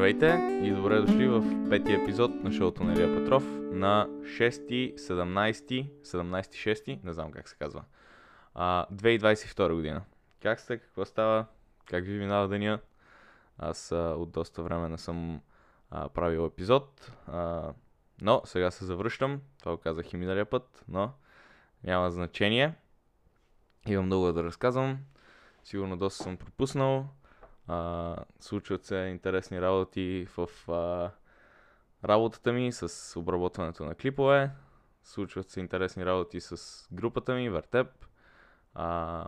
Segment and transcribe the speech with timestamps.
[0.00, 5.90] Здравейте и добре дошли в петия епизод на шоуто на Илия Петров на 6, 17,
[6.02, 7.84] 17, не знам как се казва,
[8.54, 10.02] а, 2022 година.
[10.42, 11.46] Как сте, какво става,
[11.84, 12.80] как ви минава деня?
[13.58, 15.40] Аз от доста време не съм
[15.90, 17.12] правил епизод,
[18.22, 21.12] но сега се завръщам, това казах и миналия път, но
[21.84, 22.74] няма значение.
[23.86, 24.98] Имам много да разказвам,
[25.64, 27.08] сигурно доста съм пропуснал,
[27.70, 31.10] а, случват се интересни работи в а,
[32.08, 34.50] работата ми с обработването на клипове.
[35.02, 37.86] Случват се интересни работи с групата ми, Вертеп.
[38.74, 39.24] А,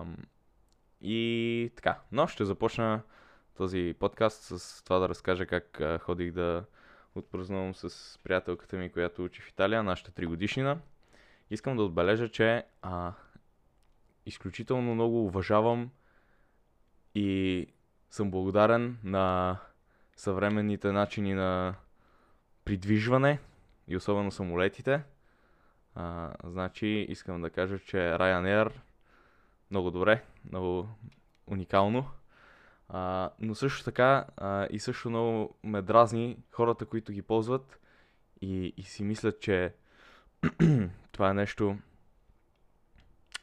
[1.00, 2.00] и така.
[2.12, 3.02] Но ще започна
[3.56, 6.64] този подкаст с това да разкажа как а, ходих да
[7.14, 10.78] отпразнувам с приятелката ми, която учи в Италия, нашата тригодишнина.
[11.50, 13.12] Искам да отбележа, че а,
[14.26, 15.90] изключително много уважавам
[17.14, 17.66] и
[18.12, 19.56] съм благодарен на
[20.16, 21.74] съвременните начини на
[22.64, 23.38] придвижване
[23.88, 25.02] и особено самолетите.
[25.94, 28.72] А, значи искам да кажа, че Ryanair
[29.70, 30.88] много добре, много
[31.46, 32.08] уникално.
[32.88, 37.80] А, но също така а, и също много ме дразни хората, които ги ползват
[38.40, 39.74] и, и си мислят, че
[41.12, 41.78] това е нещо,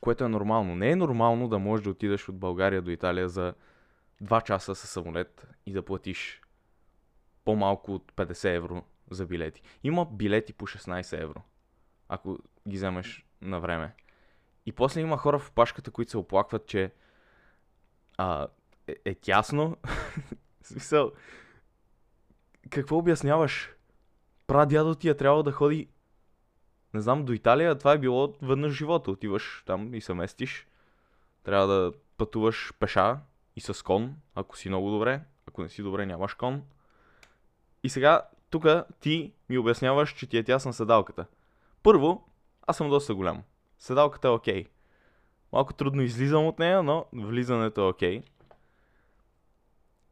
[0.02, 0.76] което е нормално.
[0.76, 3.54] Не е нормално да можеш да отидеш от България до Италия за
[4.24, 6.42] 2 часа със самолет и да платиш
[7.46, 9.62] по-малко от 50 евро за билети.
[9.84, 11.42] Има билети по 16 евро,
[12.08, 13.96] ако ги вземеш на време.
[14.66, 16.94] И после има хора в пашката, които се оплакват, че
[18.18, 18.48] а,
[18.88, 19.78] е, е тясно.
[20.64, 21.12] смисъл,
[22.70, 23.72] какво обясняваш?
[24.48, 25.90] Прадядо ти е трябвало да ходи,
[26.94, 27.78] не знам, до Италия.
[27.78, 29.12] Това е било веднъж живота.
[29.12, 30.68] Отиваш там и се местиш.
[31.44, 33.20] Трябва да пътуваш пеша
[33.56, 35.22] и с кон, ако си много добре.
[35.48, 36.64] Ако не си добре, нямаш кон.
[37.84, 38.66] И сега, тук
[39.00, 41.26] ти ми обясняваш, че ти е тясна седалката.
[41.84, 42.30] Първо,
[42.68, 43.44] аз съм доста голям.
[43.80, 44.64] Седалката е окей.
[44.64, 44.68] Okay.
[45.54, 48.22] Малко трудно излизам от нея, но влизането е окей.
[48.22, 48.26] Okay.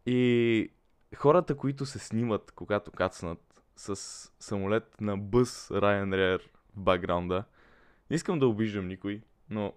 [0.06, 0.72] И
[1.16, 3.96] хората, които се снимат, когато кацнат с
[4.40, 6.42] самолет на бъс Ryanair
[6.75, 7.44] в бакграунда,
[8.09, 9.74] не искам да обиждам никой, но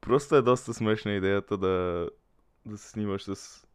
[0.00, 2.08] Просто е доста смешна идеята да,
[2.66, 3.66] да се снимаш с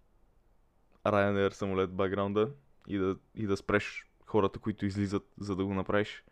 [1.06, 2.50] Ryanair самолет бакграунда
[2.88, 6.24] и да, и да спреш хората, които излизат, за да го направиш.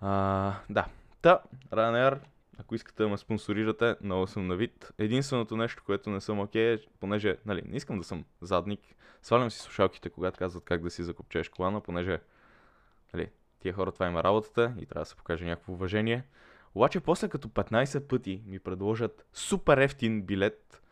[0.00, 0.86] А, да.
[1.22, 2.18] Та, Ryanair,
[2.58, 4.92] ако искате да ме спонсорирате, много съм на вид.
[4.98, 8.80] Единственото нещо, което не съм окей, okay, е, понеже, нали, не искам да съм задник,
[9.22, 12.20] свалям си слушалките, когато казват как да си закопчеш колана, понеже,
[13.14, 16.24] нали, тия хора това има работата и трябва да се покаже някакво уважение.
[16.74, 20.82] Обаче после като 15 пъти ми предложат супер ефтин билет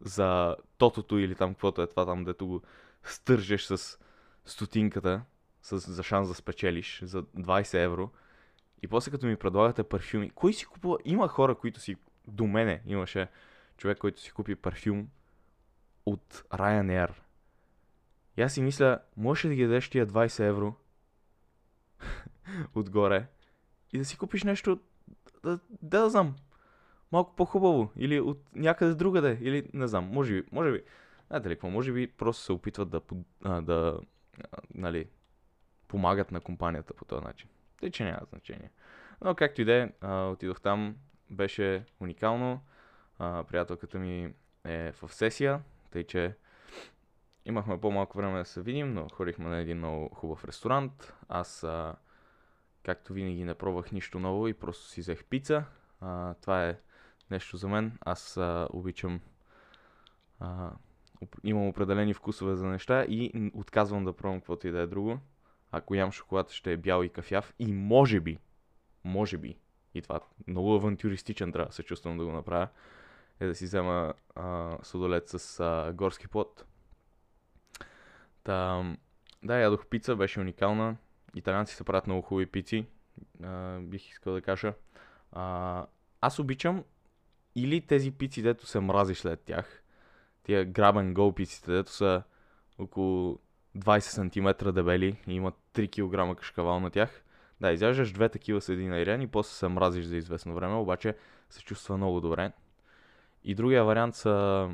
[0.00, 2.62] за тотото или там каквото е това там, дето го
[3.04, 3.98] стържеш с
[4.44, 5.22] стотинката,
[5.62, 8.10] с, за шанс да спечелиш за 20 евро.
[8.82, 10.98] И после като ми предлагате парфюми, кой си купува?
[11.04, 11.96] Има хора, които си,
[12.28, 13.28] до мене имаше
[13.76, 15.08] човек, който си купи парфюм
[16.06, 17.10] от Ryanair.
[18.36, 20.74] И аз си мисля, можеш ли да ги дадеш тия 20 евро
[22.74, 23.26] отгоре
[23.92, 24.80] и да си купиш нещо
[25.44, 26.36] да, да, знам,
[27.12, 27.92] малко по-хубаво.
[27.96, 29.38] Или от някъде другаде.
[29.40, 30.82] Или не знам, може би, може би.
[31.26, 33.00] Знаете ли какво, може би просто се опитват да,
[33.44, 34.00] а, да
[34.74, 35.08] нали,
[35.88, 37.48] помагат на компанията по този начин.
[37.80, 38.70] Тъй, че няма значение.
[39.24, 40.96] Но както и да е, отидох там,
[41.30, 42.60] беше уникално.
[43.18, 46.34] А, приятелката ми е в сесия, тъй че
[47.44, 51.14] имахме по-малко време да се видим, но ходихме на един много хубав ресторант.
[51.28, 51.94] Аз а,
[52.82, 55.64] Както винаги не пробвах нищо ново и просто си взех пица.
[56.00, 56.78] А, това е
[57.30, 57.98] нещо за мен.
[58.00, 59.20] Аз а, обичам...
[60.40, 60.70] А,
[61.44, 65.18] имам определени вкусове за неща и отказвам да пробвам каквото и да е друго.
[65.72, 67.54] Ако ям шоколад, ще е бял и кафяв.
[67.58, 68.38] И може би,
[69.04, 69.58] може би,
[69.94, 72.68] и това много авантюристичен трябва да се чувствам да го направя,
[73.40, 76.64] е да си взема а, судолет с а, горски плод.
[78.44, 78.84] Та,
[79.42, 80.96] да, ядох пица, беше уникална
[81.36, 82.86] италианците правят много хубави пици,
[83.42, 84.74] а, бих искал да кажа.
[85.32, 85.86] А,
[86.20, 86.84] аз обичам
[87.54, 89.82] или тези пици, дето се мрази след тях,
[90.42, 92.22] тия and go пиците, дето са
[92.78, 93.38] около
[93.76, 97.22] 20 см дебели и имат 3 кг кашкавал на тях.
[97.60, 101.16] Да, изяждаш две такива с един айрен и после се мразиш за известно време, обаче
[101.50, 102.52] се чувства много добре.
[103.44, 104.68] И другия вариант са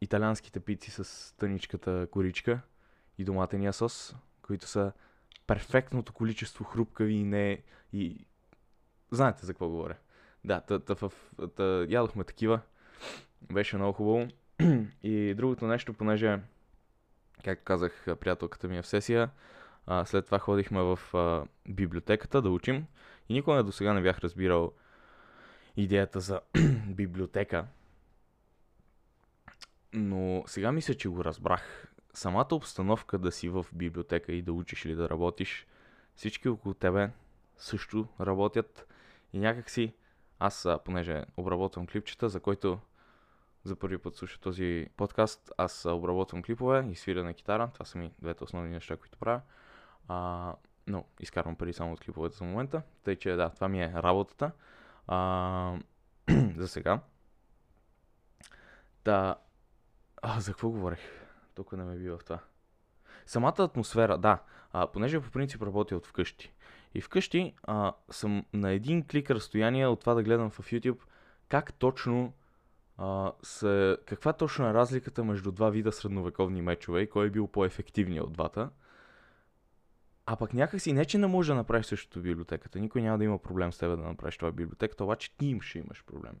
[0.00, 2.60] италианските пици с тъничката коричка
[3.18, 4.92] и доматения сос, които са
[5.52, 7.62] перфектното количество хрупкави и не...
[7.92, 8.26] И...
[9.10, 9.96] Знаете за какво говоря.
[10.44, 11.08] Да, та, та, та,
[11.48, 12.60] та, ядохме такива.
[13.52, 14.28] Беше много хубаво.
[15.02, 16.40] и другото нещо, понеже,
[17.44, 19.30] както казах, приятелката ми е в сесия,
[19.86, 22.86] а, след това ходихме в а, библиотеката да учим
[23.28, 24.72] и никога до сега не бях разбирал
[25.76, 26.40] идеята за
[26.88, 27.66] библиотека.
[29.92, 31.92] Но сега мисля, че го разбрах.
[32.14, 35.66] Самата обстановка да си в библиотека и да учиш или да работиш,
[36.16, 37.10] всички около тебе
[37.56, 38.86] също работят
[39.32, 39.94] и някакси
[40.38, 42.78] аз, понеже обработвам клипчета, за който
[43.64, 47.70] за първи път слуша този подкаст, аз обработвам клипове и свиря на китара.
[47.74, 49.40] Това са ми двете основни неща, които правя.
[50.08, 50.54] А,
[50.86, 52.82] но изкарвам пари само от клиповете за момента.
[53.04, 54.50] Тъй, че да, това ми е работата.
[55.06, 55.78] А,
[56.56, 57.00] за сега.
[59.04, 59.36] Да.
[60.22, 61.21] А, за какво говорех?
[61.54, 62.38] Тук не ме бива в това.
[63.26, 64.42] Самата атмосфера, да.
[64.72, 66.52] А, понеже по принцип работя от вкъщи.
[66.94, 70.98] И вкъщи а, съм на един клик разстояние от това да гледам в YouTube
[71.48, 72.32] как точно
[72.98, 77.46] а, се, каква точно е разликата между два вида средновековни мечове и кой е бил
[77.46, 78.70] по-ефективният от двата.
[80.26, 82.80] А пък някакси не, че не може да направиш същото библиотеката.
[82.80, 85.60] Никой няма да има проблем с теб да направиш това в библиотеката, обаче ти им
[85.60, 86.34] ще имаш проблем.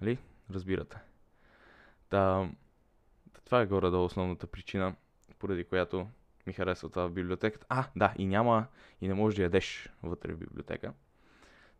[0.00, 0.18] Нали?
[0.50, 0.96] Разбирате.
[2.08, 2.50] Та,
[3.44, 4.94] това е горе-долу основната причина,
[5.38, 6.08] поради която
[6.46, 7.66] ми харесва това в библиотеката.
[7.68, 8.66] А, да, и няма,
[9.00, 10.92] и не можеш да ядеш вътре в библиотека.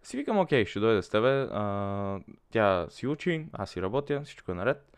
[0.02, 1.49] Си викам, окей, ще дойде с тебе.
[1.50, 2.20] А,
[2.50, 4.96] тя си учи, аз си работя, всичко е наред.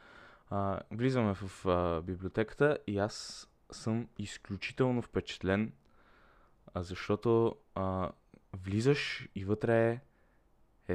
[0.50, 5.72] А, влизаме в а, библиотеката и аз съм изключително впечатлен,
[6.76, 8.10] защото а,
[8.52, 10.00] влизаш и вътре е,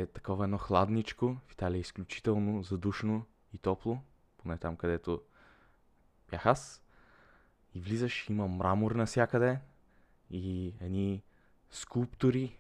[0.01, 1.37] е такова едно хладничко.
[1.47, 3.99] В Италия е изключително задушно и топло,
[4.37, 5.21] поне там където
[6.31, 6.81] бях аз.
[7.73, 9.59] И влизаш, има мрамор навсякъде
[10.31, 11.23] и едни
[11.69, 12.59] скулптури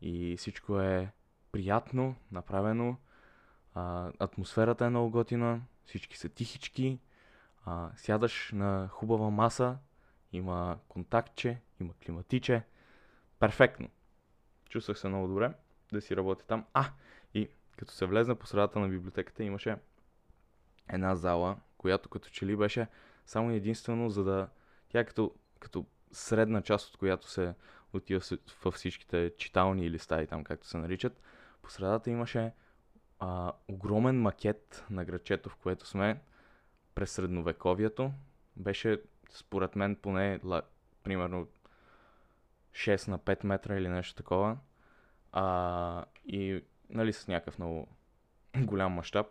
[0.00, 1.12] и всичко е
[1.52, 2.96] приятно, направено.
[3.74, 6.98] А, атмосферата е много готина, всички са тихички,
[7.64, 9.78] а, сядаш на хубава маса,
[10.32, 12.62] има контактче, има климатиче.
[13.38, 13.88] Перфектно.
[14.68, 15.52] Чувствах се много добре
[15.92, 16.64] да си работя там.
[16.74, 16.90] А,
[17.34, 19.76] и като се влезна по средата на библиотеката, имаше
[20.88, 22.86] една зала, която като че ли беше
[23.26, 24.48] само единствено за да...
[24.88, 27.54] Тя е като, като средна част, от която се
[27.92, 28.20] отива
[28.64, 31.20] във всичките читални или стаи, там както се наричат.
[31.62, 32.52] По средата имаше
[33.18, 36.20] а, огромен макет на градчето, в което сме
[36.94, 38.12] през средновековието.
[38.56, 40.62] Беше, според мен, поне ла,
[41.02, 41.48] примерно
[42.72, 44.58] 6 на 5 метра или нещо такова.
[45.32, 47.88] А, и нали, с някакъв много
[48.58, 49.26] голям мащаб.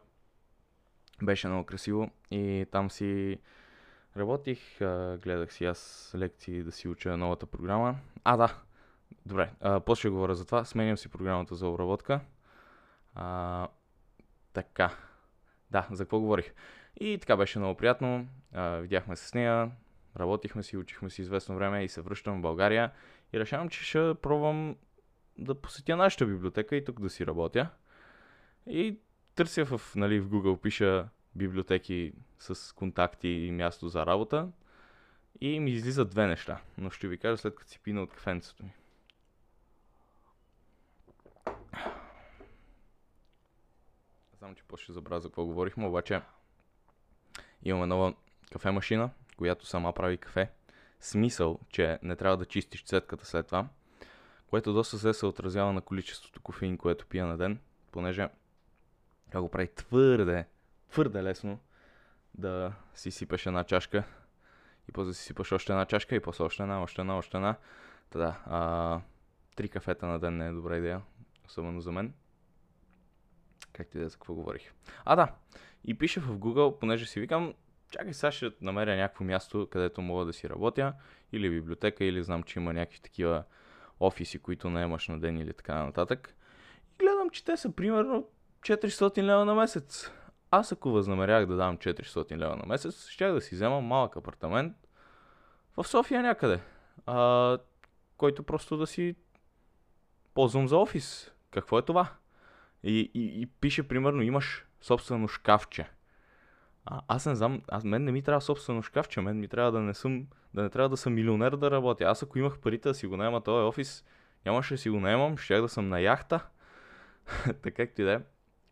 [1.24, 3.40] Беше много красиво и там си
[4.18, 4.80] работих,
[5.22, 7.96] гледах си аз лекции да си уча новата програма.
[8.24, 8.62] А, да,
[9.26, 10.66] добре, а, после говоря за това.
[10.66, 12.20] Сменям си програмата за обработка.
[13.16, 13.68] А,
[14.54, 14.96] така,
[15.72, 16.54] да, за какво говорих?
[17.00, 18.28] И така беше много приятно.
[18.54, 19.72] А, видяхме се с нея,
[20.20, 22.92] работихме си, учихме си известно време и се връщам в България.
[23.34, 24.76] И решавам, че ще пробвам
[25.38, 27.70] да посетя нашата библиотека и тук да си работя.
[28.68, 29.00] И
[29.36, 34.48] търся в, нали, в Google, пиша библиотеки с контакти и място за работа.
[35.42, 38.64] И ми излизат две неща, но ще ви кажа след като си пина от кафенцето
[38.64, 38.74] ми.
[44.38, 46.22] Знам, че после ще забравя за какво говорихме, обаче
[47.64, 48.14] имаме нова
[48.52, 50.52] кафе машина, която сама прави кафе.
[51.00, 53.68] Смисъл, че не трябва да чистиш цетката след това,
[54.48, 57.60] което доста се се отразява на количеството кофеин, което пия на ден,
[57.92, 58.30] понеже
[59.36, 60.46] тя го прави твърде,
[60.90, 61.60] твърде лесно
[62.34, 64.04] да си сипеш една чашка
[64.90, 67.56] и после си сипаш още една чашка и после още една, още една, още една.
[68.10, 69.02] Та да, а,
[69.56, 71.02] три кафета на ден не е добра идея,
[71.46, 72.14] особено за мен.
[73.74, 74.74] Как ти да за какво говорих?
[75.06, 75.36] А, да.
[75.84, 77.54] И пише в Google, понеже си викам,
[77.92, 80.94] чакай сега ще намеря някакво място, където мога да си работя,
[81.32, 83.44] или библиотека, или знам, че има някакви такива
[84.00, 86.36] офиси, които наемаш на ден или така нататък.
[86.94, 88.28] И гледам, че те са примерно
[88.66, 90.12] 400 лева на месец.
[90.52, 94.74] Аз ако възнамерях да дам 400 лева на месец, ще да си взема малък апартамент
[95.78, 96.60] в София някъде,
[97.06, 97.58] а,
[98.18, 99.16] който просто да си
[100.34, 101.32] ползвам за офис.
[101.52, 102.08] Какво е това?
[102.84, 105.90] И, и, и пише, примерно, имаш собствено шкафче.
[106.86, 109.80] А, аз не знам, аз, мен не ми трябва собствено шкафче, мен ми трябва да
[109.80, 112.04] не съм, да не трябва да съм милионер да работя.
[112.04, 114.06] Аз ако имах парите да си го наема този офис,
[114.46, 116.48] нямаше да си го наемам, ще да съм на яхта.
[117.46, 118.20] така както и да е,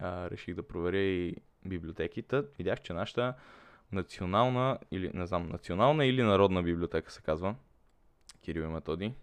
[0.04, 2.44] реших да проверя и библиотеките.
[2.58, 3.34] Видях, че нашата
[3.92, 7.56] национална, или не знам, национална или народна библиотека се казва.
[8.42, 9.14] Кирил и Методи.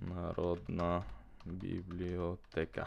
[0.00, 1.02] Народна
[1.46, 2.86] библиотека.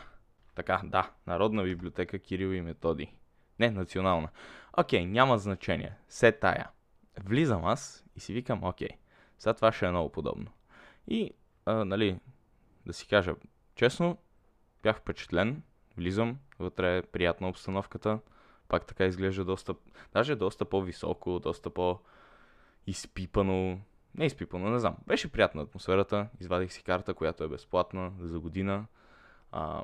[0.55, 3.13] Така, да, Народна библиотека Кирил и Методи.
[3.59, 4.29] Не, национална.
[4.77, 5.93] Окей, няма значение.
[6.09, 6.69] Се тая.
[7.23, 8.89] Влизам аз и си викам, окей,
[9.37, 10.51] сега това ще е много подобно.
[11.07, 11.31] И,
[11.65, 12.19] а, нали,
[12.85, 13.35] да си кажа
[13.75, 14.17] честно,
[14.83, 15.63] бях впечатлен,
[15.97, 18.19] влизам, вътре е приятна обстановката,
[18.67, 19.75] пак така изглежда доста,
[20.13, 23.19] даже доста по-високо, доста по-изпипано,
[24.15, 24.97] не изпипано, не знам.
[25.07, 28.85] Беше приятна атмосферата, извадих си карта, която е безплатна за година.
[29.51, 29.83] А,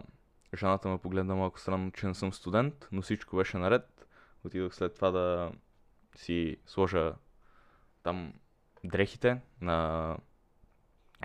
[0.57, 4.07] жената ме погледна малко странно, че не съм студент, но всичко беше наред.
[4.43, 5.51] Отидох след това да
[6.15, 7.13] си сложа
[8.03, 8.33] там
[8.83, 10.17] дрехите на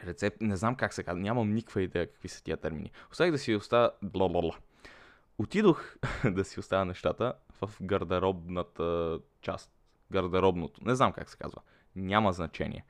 [0.04, 2.90] рецепт, не знам как се казва, нямам никаква идея какви са тия термини.
[3.11, 4.57] Оставих да си оставя бла-бла-бла.
[5.40, 9.70] Отидох да си оставя нещата в гардеробната част.
[10.11, 10.85] Гардеробното.
[10.85, 11.61] Не знам как се казва.
[11.97, 12.85] Няма значение.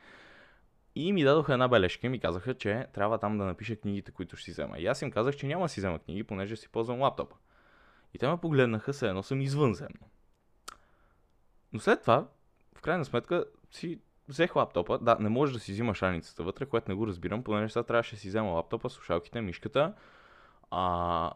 [0.95, 4.37] И ми дадоха една бележка и ми казаха, че трябва там да напиша книгите, които
[4.37, 4.78] ще си взема.
[4.78, 7.37] И аз им казах, че няма да си взема книги, понеже си ползвам лаптопа.
[8.14, 10.11] И те ме погледнаха, се едно съм извънземно.
[11.73, 12.28] Но след това,
[12.75, 14.99] в крайна сметка, си взех лаптопа.
[14.99, 18.14] Да, не можеш да си взимаш раницата вътре, което не го разбирам, понеже сега трябваше
[18.14, 19.95] да си взема лаптопа, слушалките, мишката,
[20.71, 21.33] а,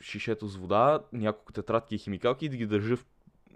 [0.00, 3.06] шишето с вода, няколко тетрадки и химикалки и да ги държа в,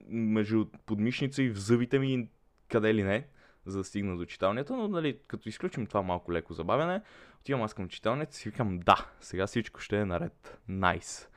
[0.09, 2.29] между подмишница и в зъбите ми,
[2.69, 3.27] къде ли не,
[3.67, 7.03] за да стигна до читалнята, но нали, като изключим това малко леко забавяне,
[7.41, 10.59] отивам аз към читалнята и си викам, да, сега всичко ще е наред.
[10.69, 11.05] Найс.
[11.05, 11.29] Nice.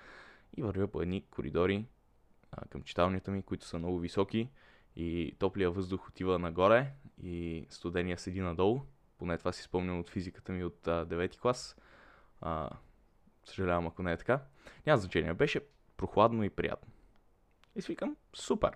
[0.58, 1.86] И вървя по едни коридори
[2.52, 4.50] а, към читалнята ми, които са много високи
[4.96, 6.92] и топлия въздух отива нагоре
[7.24, 8.82] и студения седи надолу.
[9.18, 11.78] Поне това си спомням от физиката ми от а, 9 клас.
[12.42, 12.70] А,
[13.46, 14.42] съжалявам ако не е така.
[14.86, 15.34] Няма значение.
[15.34, 15.62] Беше
[15.98, 16.92] прохладно и приятно.
[17.76, 18.72] И свикам, супер.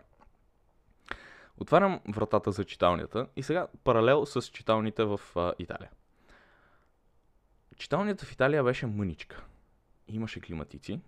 [1.57, 5.91] Отварям вратата за читалнята и сега паралел с читалните в а, Италия.
[7.77, 9.45] Читалнята в Италия беше мъничка.
[10.07, 11.01] Имаше климатици,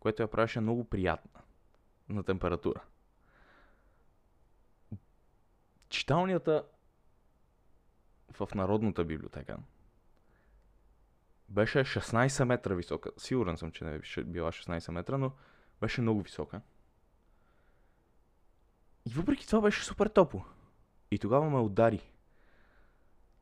[0.00, 1.40] което я правеше много приятна
[2.08, 2.80] на температура.
[5.88, 6.64] Читалнията
[8.32, 9.58] в Народната библиотека
[11.52, 13.10] беше 16 метра висока.
[13.16, 15.32] Сигурен съм, че не е била 16 метра, но
[15.80, 16.60] беше много висока.
[19.06, 20.44] И въпреки това беше супер топло.
[21.10, 22.10] И тогава ме удари.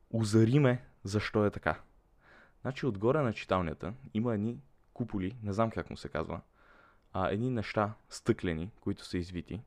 [0.09, 1.81] Озари ме защо е така.
[2.61, 4.61] Значи отгоре на читалнята има едни
[4.93, 6.41] куполи, не знам как му се казва,
[7.13, 9.61] а едни неща стъклени, които са извити.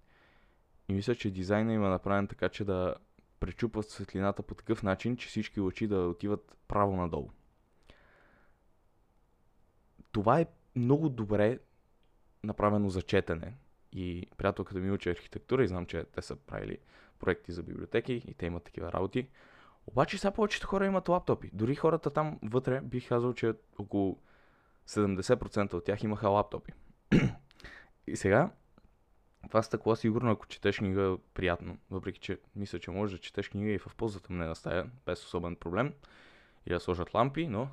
[0.88, 2.94] И мисля, че дизайна има направен така, че да
[3.40, 7.30] пречупват светлината по такъв начин, че всички лъчи да отиват право надолу.
[10.14, 11.58] Това е много добре
[12.44, 13.54] направено за четене.
[13.92, 16.78] И приятелката ми учи архитектура и знам, че те са правили
[17.18, 19.28] проекти за библиотеки и те имат такива работи.
[19.86, 21.50] Обаче сега повечето хора имат лаптопи.
[21.52, 24.18] Дори хората там вътре бих казал, че около
[24.88, 26.72] 70% от тях имаха лаптопи.
[28.06, 28.50] и сега
[29.48, 31.78] това стъкло сигурно, ако четеш книга, е приятно.
[31.90, 35.94] Въпреки, че мисля, че можеш да четеш книга и в по-затъмнена стая, без особен проблем.
[36.66, 37.68] И да сложат лампи, но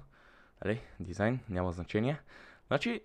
[0.66, 2.20] нали, дизайн няма значение.
[2.68, 3.02] Значи,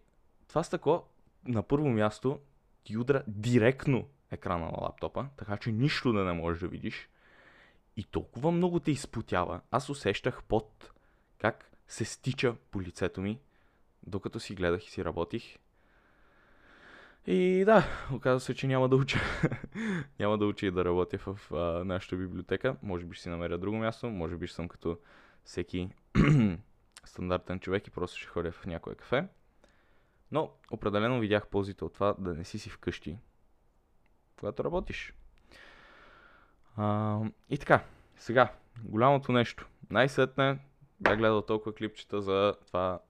[0.48, 1.04] това стъкло
[1.44, 2.40] на първо място
[2.84, 7.08] ти удра директно екрана на лаптопа, така че нищо да не можеш да видиш.
[7.96, 9.60] И толкова много те изпотява.
[9.70, 10.90] Аз усещах под
[11.38, 13.40] как се стича по лицето ми,
[14.06, 15.58] докато си гледах и си работих.
[17.26, 19.20] И да, оказва се, че няма да уча.
[20.18, 22.76] няма да уча и да работя в а, нашата библиотека.
[22.82, 24.98] Може би ще си намеря друго място, може би ще съм като
[25.44, 25.88] всеки
[27.06, 29.28] стандартен човек и просто ще ходя в някое кафе.
[30.32, 33.18] Но определено видях ползите от това да не си си вкъщи,
[34.38, 35.14] когато работиш.
[36.76, 37.20] А,
[37.50, 37.84] и така,
[38.16, 38.52] сега,
[38.84, 39.68] голямото нещо.
[39.90, 40.58] Най-сетне
[41.00, 43.00] бях гледал толкова клипчета за това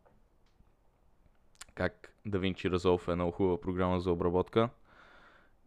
[1.74, 4.68] как DaVinci Resolve е много хубава програма за обработка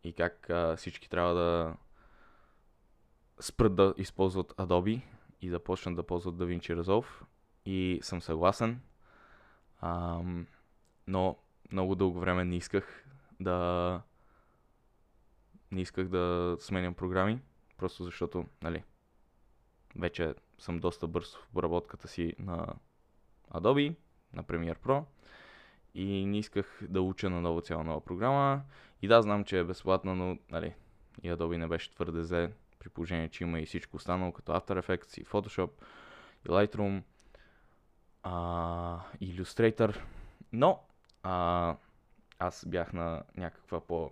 [0.03, 1.75] и как а, всички трябва да
[3.39, 5.01] спрат да използват Adobe
[5.41, 7.25] и да почнат да ползват DaVinci Resolve.
[7.65, 8.81] И съм съгласен.
[9.81, 10.47] Ам,
[11.07, 11.37] но
[11.71, 13.05] много дълго време не исках
[13.39, 14.01] да
[15.71, 17.41] не исках да сменям програми,
[17.77, 18.83] просто защото, нали,
[19.95, 22.67] вече съм доста бърз в обработката си на
[23.53, 23.95] Adobe,
[24.33, 25.03] на Premiere Pro
[25.93, 28.61] и не исках да уча на нова цяла нова програма.
[29.01, 30.75] И да, знам, че е безплатна, но, нали,
[31.23, 34.81] и Adobe не беше твърде зле, при положение, че има и всичко останало, като After
[34.81, 35.69] Effects и Photoshop
[36.45, 37.03] и Lightroom,
[38.23, 40.01] а, Illustrator,
[40.53, 40.83] но
[41.23, 41.75] а,
[42.39, 44.11] аз бях на някаква по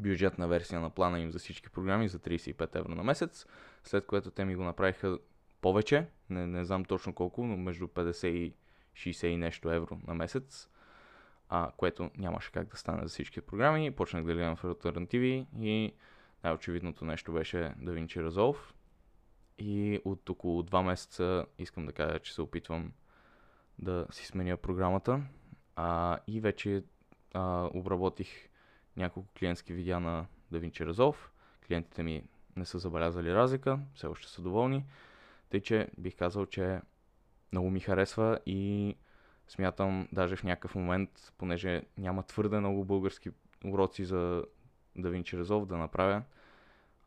[0.00, 3.46] бюджетна версия на плана им за всички програми за 35 евро на месец,
[3.84, 5.18] след което те ми го направиха
[5.60, 8.54] повече, не, не знам точно колко, но между 50 и
[8.94, 10.68] 60 и нещо евро на месец.
[11.48, 13.90] а, което нямаше как да стане за всички програми.
[13.90, 15.94] Почнах да гледам в альтернативи и
[16.44, 18.56] най-очевидното нещо беше DaVinci Resolve.
[19.58, 22.92] И от около 2 месеца искам да кажа, че се опитвам
[23.78, 25.22] да си сменя програмата.
[25.76, 26.84] А, и вече
[27.34, 28.48] а, обработих
[28.96, 31.16] няколко клиентски видеа на DaVinci Resolve.
[31.66, 32.24] Клиентите ми
[32.56, 34.84] не са забелязали разлика, все още са доволни.
[35.50, 36.80] Тъй, че бих казал, че
[37.52, 38.96] много ми харесва и
[39.48, 43.30] смятам даже в някакъв момент, понеже няма твърде много български
[43.64, 44.44] уроци за
[44.98, 46.22] DaVinci Resolve да направя.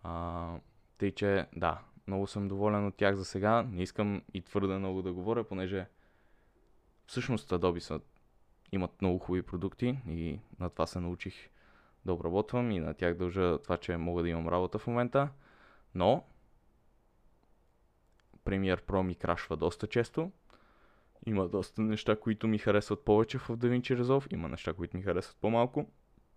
[0.04, 0.54] А,
[0.98, 3.64] тъй, че да, много съм доволен от тях за сега.
[3.64, 5.88] Не искам и твърде много да говоря, понеже
[7.06, 8.00] всъщност Adobe са,
[8.72, 11.50] имат много хубави продукти и на това се научих
[12.06, 15.30] да обработвам и на тях дължа това, че мога да имам работа в момента.
[15.96, 16.24] Но
[18.46, 20.32] Premiere Pro ми крашва доста често.
[21.26, 24.34] Има доста неща, които ми харесват повече в DaVinci Resolve.
[24.34, 25.90] Има неща, които ми харесват по-малко.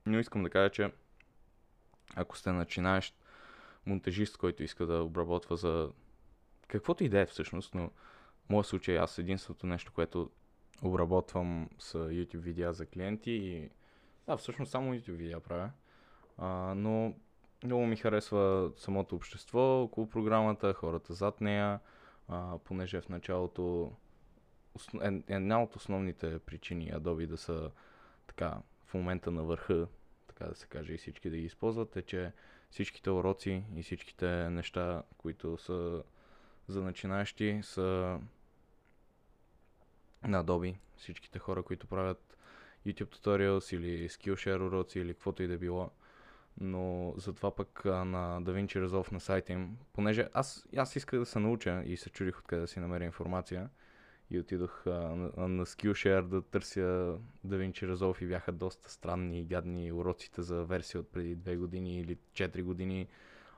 [0.06, 0.92] Но искам да кажа, че
[2.14, 3.19] ако сте начинаещ
[3.90, 5.90] монтажист, който иска да обработва за
[6.68, 7.90] каквото и да е всъщност, но
[8.47, 10.30] в моят случай аз единственото нещо, което
[10.82, 13.70] обработвам с YouTube видеа за клиенти и
[14.26, 15.70] да, всъщност само YouTube видеа правя.
[16.38, 17.14] А, но
[17.64, 21.80] много ми харесва самото общество около програмата, хората зад нея,
[22.28, 23.92] а, понеже в началото
[25.02, 27.70] е, една от основните причини Adobe да са
[28.26, 29.87] така в момента на върха,
[30.26, 32.32] така да се каже, и всички да ги използват, е, че
[32.70, 36.02] всичките уроци и всичките неща, които са
[36.68, 38.18] за начинаещи, са
[40.22, 40.76] на Adobe.
[40.96, 42.36] Всичките хора, които правят
[42.86, 45.90] YouTube tutorials или Skillshare уроци или каквото и да било.
[46.60, 51.38] Но затова пък на DaVinci Resolve на сайта им, понеже аз, аз исках да се
[51.38, 53.70] науча и се чудих откъде да си намеря информация
[54.30, 59.44] и отидох а, на, на Skillshare да търся DaVinci Resolve и бяха доста странни и
[59.44, 63.06] гадни уроците за версия от преди 2 години или 4 години.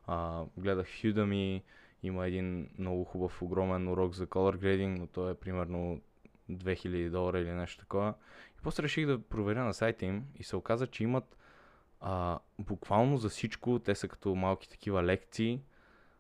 [0.07, 1.63] А, гледах Udemy,
[2.03, 6.01] има един много хубав, огромен урок за color grading, но той е примерно
[6.51, 8.15] 2000 долара или нещо такова.
[8.59, 11.37] И после реших да проверя на сайта им и се оказа, че имат
[12.01, 15.61] а, буквално за всичко, те са като малки такива лекции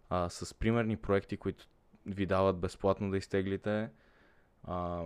[0.08, 1.66] а, с примерни проекти, които
[2.06, 3.88] ви дават безплатно да изтеглите.
[4.64, 5.04] А,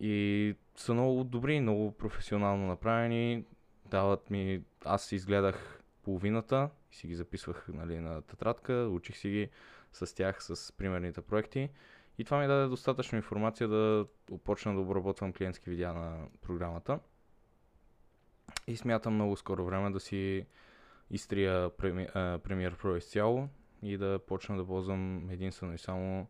[0.00, 3.44] и са много добри, много професионално направени.
[3.86, 9.50] Дават ми, аз изгледах половината и си ги записвах нали, на тетрадка, учих си ги
[9.92, 11.70] с тях, с примерните проекти.
[12.18, 14.06] И това ми даде достатъчно информация да
[14.44, 16.98] почна да обработвам клиентски видеа на програмата.
[18.66, 20.46] И смятам много скоро време да си
[21.10, 23.48] изтрия Premiere Pro изцяло
[23.82, 26.26] и да почна да ползвам единствено и само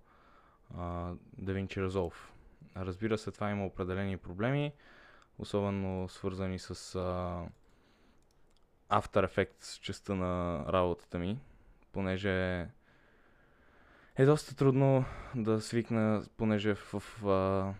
[1.40, 2.14] DaVinci Resolve.
[2.76, 4.72] Разбира се, това има определени проблеми,
[5.38, 7.48] особено свързани с uh,
[8.90, 11.38] After Effects частта на работата ми,
[11.92, 12.68] понеже
[14.16, 17.74] е доста трудно да свикна, понеже в, в а,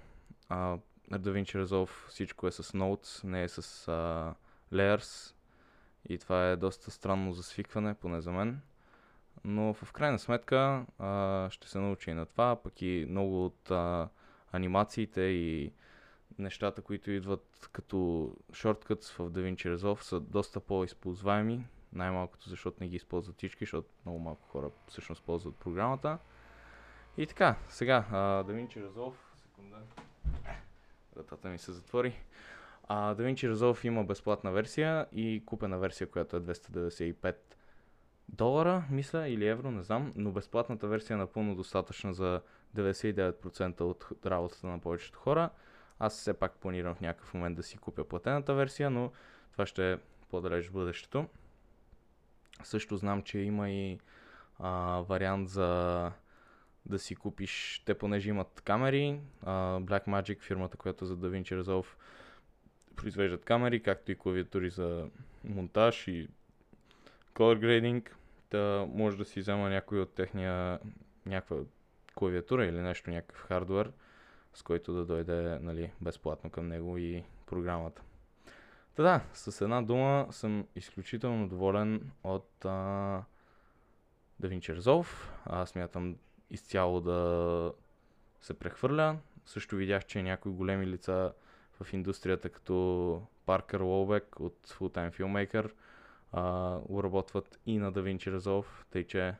[0.48, 0.78] а,
[1.18, 4.34] DaVinci Resolve всичко е с Notes, не е с а,
[4.72, 5.34] Layers
[6.08, 8.60] и това е доста странно за свикване, поне за мен.
[9.44, 13.70] Но в крайна сметка а, ще се научи и на това, пък и много от
[13.70, 14.08] а,
[14.52, 15.72] анимациите и
[16.38, 17.96] нещата, които идват като
[18.50, 24.18] shortcuts в DaVinci Resolve са доста по-използваеми, най-малкото защото не ги използват всички, защото много
[24.18, 26.18] малко хора всъщност ползват програмата.
[27.16, 29.76] И така, сега, uh, DaVinci Resolve, секунда,
[31.16, 32.20] вратата ми се затвори.
[32.90, 37.36] Uh, DaVinci Resolve има безплатна версия и купена версия, която е 295
[38.28, 42.40] долара, мисля, или евро, не знам, но безплатната версия е напълно достатъчна за
[42.76, 45.50] 99% от работата на повечето хора.
[45.98, 49.12] Аз все пак планирам в някакъв момент да си купя платената версия, но
[49.52, 49.98] това ще е
[50.30, 51.26] по-далеч в бъдещето.
[52.62, 53.98] Също знам, че има и
[54.58, 56.10] а, вариант за
[56.86, 61.86] да си купиш, те понеже имат камери, а, Blackmagic, фирмата, която за DaVinci Resolve
[62.96, 65.08] произвеждат камери, както и клавиатури за
[65.44, 66.28] монтаж и
[67.34, 68.10] color grading,
[68.50, 70.78] да може да си взема някой от техния
[71.26, 71.56] някаква
[72.14, 73.92] клавиатура или нещо, някакъв хардвер,
[74.54, 78.02] с който да дойде нали, безплатно към него и програмата.
[78.94, 83.22] Та да, с една дума съм изключително доволен от а,
[84.42, 85.06] DaVinci.
[85.44, 86.16] Аз смятам
[86.50, 87.72] изцяло да
[88.40, 89.16] се прехвърля.
[89.46, 91.32] Също видях, че някои големи лица
[91.80, 95.70] в индустрията, като Паркър Лоубек от Fulltime Filmmaker,
[96.32, 99.34] а, уработват и на DaVinci Resolve, тъй че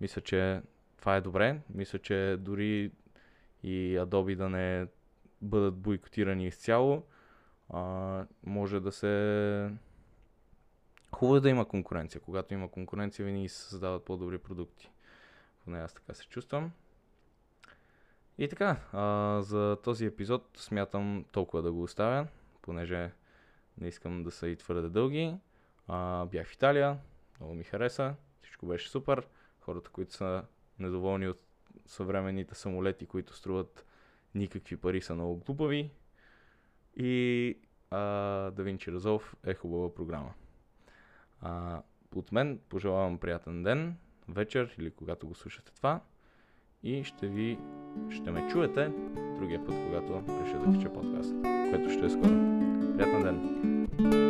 [0.00, 0.62] мисля, че
[0.98, 1.60] това е добре.
[1.74, 2.92] Мисля, че дори
[3.62, 4.86] и Adobe да не
[5.42, 7.02] бъдат бойкотирани изцяло,
[7.70, 9.70] а, може да се...
[11.14, 12.20] Хубаво е да има конкуренция.
[12.20, 14.90] Когато има конкуренция, винаги се създават по-добри продукти.
[15.64, 16.72] Поне аз така се чувствам.
[18.38, 22.26] И така, а, за този епизод смятам толкова да го оставя,
[22.62, 23.12] понеже
[23.78, 25.36] не искам да са и твърде дълги.
[25.88, 26.98] А, бях в Италия,
[27.40, 29.26] много ми хареса, всичко беше супер.
[29.60, 30.44] Хората, които са
[30.78, 31.40] недоволни от
[31.86, 33.86] съвременните самолети, които струват
[34.34, 35.90] никакви пари, са много глупави.
[36.96, 37.58] И
[37.90, 40.34] а, Винчи Резолв е хубава програма.
[41.40, 41.82] А,
[42.14, 43.96] от мен пожелавам приятен ден,
[44.28, 46.00] вечер или когато го слушате това.
[46.82, 47.58] И ще ви,
[48.10, 48.92] ще ме чуете
[49.38, 51.34] другия път, когато реша да кача подкаст,
[51.70, 52.32] което ще е скоро.
[52.96, 54.25] Приятен ден!